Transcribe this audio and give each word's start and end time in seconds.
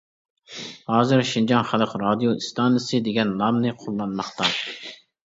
ھازىر 0.93 1.19
«شىنجاڭ 1.31 1.67
خەلق 1.71 1.93
رادىيو 2.03 2.33
ئىستانسىسى» 2.37 3.03
دېگەن 3.09 3.35
نامنى 3.43 3.75
قوللانماقتا. 3.85 4.49